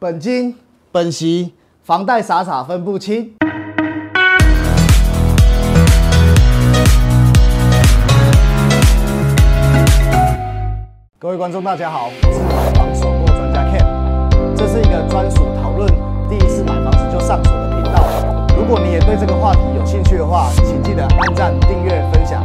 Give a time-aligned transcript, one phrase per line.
[0.00, 0.56] 本金、
[0.90, 3.34] 本息、房贷傻傻分不清。
[11.18, 15.86] 各位观众，大家好，我是买房首购专家 Ken，这是一个专属讨论
[16.30, 18.02] 第一次买房子就上手的频道。
[18.56, 22.42] 如果你也对这个话题有兴趣的话，请记得按赞、订阅、分享，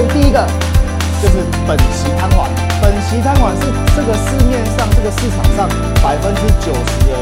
[0.00, 0.40] 先第一个
[1.20, 2.48] 就是本息摊还，
[2.80, 5.68] 本息摊还是这个市面上这个市场上
[6.00, 7.12] 百分之九十的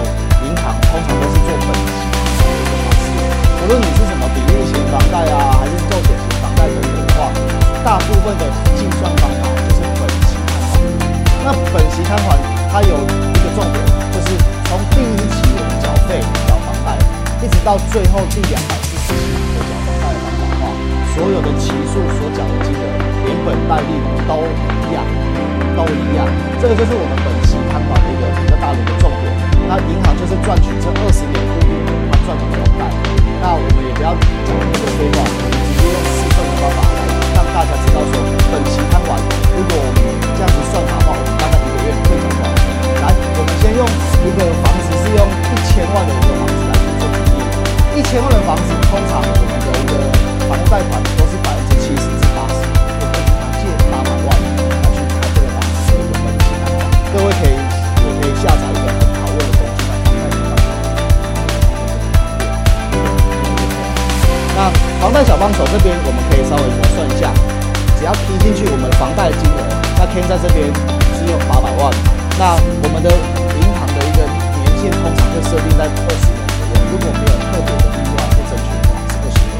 [0.46, 3.10] 银行通常都是做本息摊还的一个方式。
[3.58, 4.30] 无论你是什么？
[4.30, 7.34] 比例型房贷啊，还是寿险型房贷等等的话，
[7.82, 8.46] 大部分的
[8.78, 10.78] 计算方法就是本息摊还。
[11.42, 12.38] 那本息摊还
[12.70, 13.82] 它有一个重点，
[14.14, 14.38] 就是
[14.70, 16.94] 从第一期我们缴费缴房贷，
[17.42, 20.70] 一直到最后第两百四十期的缴房贷的方法的话，
[21.18, 22.67] 所有的期数所缴的
[24.26, 25.04] 都一样，
[25.76, 26.26] 都一样。
[26.60, 29.30] 这个就是我们本息摊还的一个比较大的一个重点。
[29.68, 31.72] 那银行就是赚取这二十年复利，
[32.10, 32.82] 它赚的房贷。
[33.40, 36.98] 那我们也不要讲那么多废话，我们直接用试算的方法来
[37.36, 38.14] 让大家知道说，
[38.50, 39.14] 本息摊还，
[39.54, 39.98] 如果我们
[40.34, 42.66] 这样子算法的话，我们大概一个月会缴多少钱？
[42.98, 43.06] 来，
[43.38, 43.84] 我们先用
[44.24, 48.00] 一个房子是用一千万的一个房子来做比例。
[48.00, 49.94] 一千万的房子，通常我们的一个
[50.48, 52.17] 房屋贷款都是百分之七十
[65.38, 67.30] 帮手这边，我们可以稍微核算一下，
[67.94, 69.62] 只要批进去我们房贷的金额，
[69.94, 70.66] 那天在这边
[71.14, 71.94] 是用八百万，
[72.34, 73.06] 那我们的
[73.54, 79.56] 银行的一个年限通常会设定在二十年左右，如果没有特别的例外或争取的话是二十年。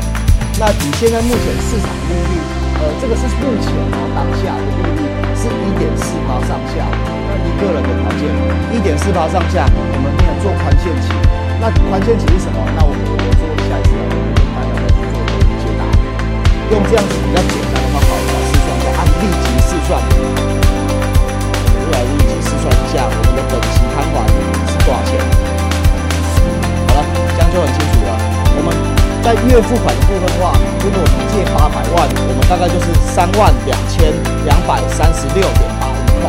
[0.59, 2.35] 那以现在目前市场利率，
[2.83, 5.07] 呃，这个是目前哦当下的利率
[5.39, 8.27] 是一点四趴上下，那一个人的条件，
[8.75, 11.15] 一点四趴上下，我们没有做宽限期，
[11.63, 12.59] 那宽限期是什么？
[12.75, 12.99] 那我们
[16.71, 25.17] 用这样子比较简单的方法来试算一下，按立即试算，我们来立即试算一下我们的本息摊还是多少钱。
[26.85, 27.01] 好了，
[27.33, 28.13] 这样就很清楚了。
[28.53, 28.69] 我们
[29.25, 30.53] 在月付款的部分的话，
[30.85, 34.13] 如果我们借八百万，我们大概就是三万两千
[34.45, 36.29] 两百三十六点八一块。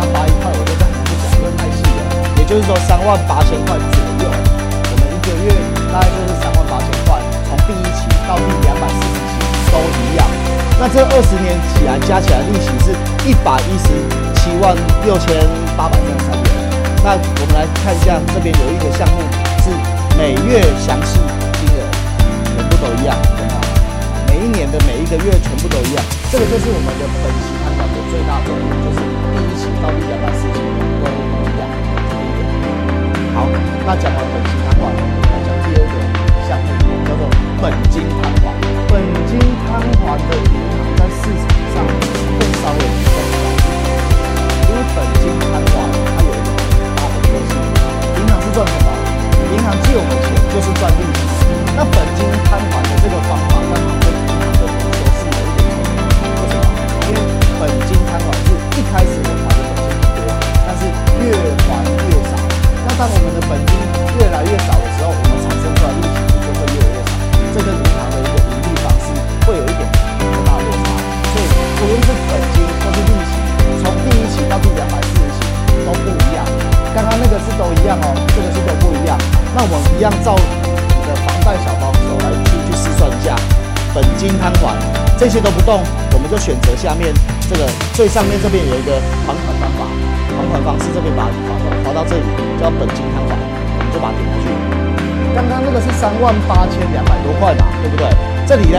[0.00, 2.00] 那八一块我就这样不讲，因为太细了。
[2.40, 5.52] 也就是说三万八千块左右，我们一个月
[5.92, 9.13] 大概就是三万八千块，从第一期到第两百四。
[10.94, 12.94] 这二十年起来加起来利息是
[13.26, 13.98] 一百一十
[14.38, 15.42] 七万六千
[15.74, 16.46] 八百三十三元。
[17.02, 19.18] 那我们来看一下，这边有一个项目
[19.58, 19.74] 是
[20.14, 21.18] 每月详细
[21.58, 21.82] 金额
[22.46, 23.58] 全部都一样，有没有？
[24.30, 30.62] 每一年的每一个月全部都一样，这个就是我们的本期判断的最大重点，就是第一期到第两百四十期
[31.02, 31.66] 都一样，
[33.34, 33.50] 好，
[33.82, 34.22] 那讲完
[80.04, 83.34] 样照你的房贷小帮手来去去试算一下，
[83.94, 84.76] 本金摊还
[85.16, 85.80] 这些都不动，
[86.12, 87.08] 我们就选择下面
[87.48, 87.64] 这个
[87.94, 89.88] 最上面这边有一个还款方法，
[90.36, 92.26] 还款方式这边把它划到划到这里
[92.60, 94.52] 叫本金摊还，我们就把它点过去。
[95.32, 98.04] 刚刚那个是三万八千两百多块嘛，对不对？
[98.44, 98.78] 这里呢，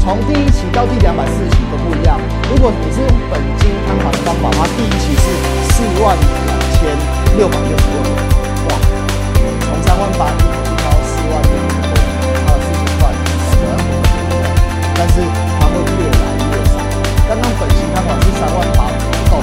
[0.00, 2.16] 从第一期到第两百四十期都不一样。
[2.48, 5.26] 如果你是用本金摊还的方法，它第一期是
[5.76, 6.88] 四万两千
[7.36, 8.00] 六百六十六，
[10.22, 11.50] 八一口气到四万六，
[12.46, 14.46] 差了四千块，感觉很多，对不对？
[14.94, 15.14] 但是
[15.58, 16.78] 它会越来越少。
[17.28, 19.42] 刚刚本金摊还是三万八不动，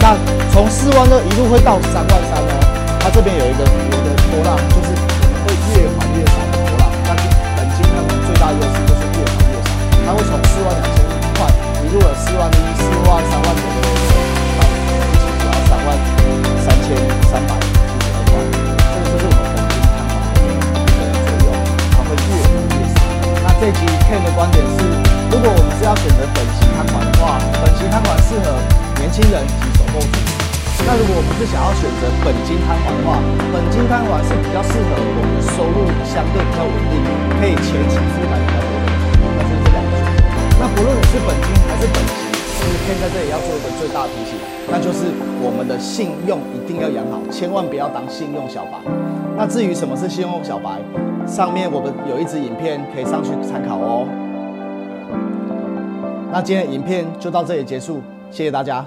[0.00, 0.04] 那
[0.52, 2.52] 从四万二一路会到三万三呢，
[3.00, 4.58] 它这边有一个有一个波浪，
[29.18, 30.14] 轻人及首购族。
[30.86, 33.18] 那如果我们是想要选择本金摊还的话，
[33.50, 37.02] 本金摊还是比较适合我们收入相对比较稳定，
[37.34, 38.86] 可以前期负担比较多的。
[39.34, 40.22] 那就是这两个选择。
[40.62, 44.38] 那不论你是本金还是本息，其实 Ken 在这里要做一个最大的提醒，
[44.70, 45.10] 那就是
[45.42, 48.78] 我们的信用一定要养好，千万不要当信用小白。
[49.34, 50.78] 那至于什么是信用小白，
[51.26, 54.06] 上面我们有一支影片可以上去参考哦。
[56.30, 57.98] 那今天影片就到这里结束，
[58.30, 58.86] 谢谢大家。